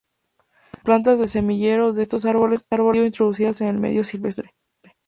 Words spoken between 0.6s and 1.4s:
Las plantas de